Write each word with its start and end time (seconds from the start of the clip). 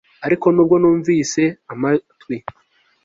ariko 0.25 0.45
nubwo 0.51 0.75
nunvise 0.81 1.43
amatwi 1.73 2.35